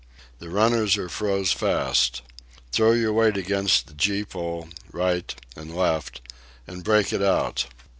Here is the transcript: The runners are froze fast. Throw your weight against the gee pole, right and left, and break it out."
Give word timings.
The 0.39 0.49
runners 0.49 0.97
are 0.97 1.09
froze 1.09 1.51
fast. 1.51 2.23
Throw 2.71 2.93
your 2.93 3.13
weight 3.13 3.37
against 3.37 3.85
the 3.85 3.93
gee 3.93 4.23
pole, 4.25 4.67
right 4.91 5.35
and 5.55 5.75
left, 5.75 6.21
and 6.65 6.83
break 6.83 7.13
it 7.13 7.21
out." 7.21 7.67